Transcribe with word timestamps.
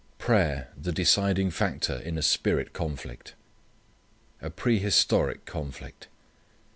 Prayer 0.17 0.69
the 0.75 0.91
Deciding 0.91 1.51
Factor 1.51 1.97
in 1.99 2.17
a 2.17 2.23
Spirit 2.23 2.73
Conflict 2.73 3.35
A 4.41 4.49
Prehistoric 4.49 5.45
Conflict. 5.45 6.07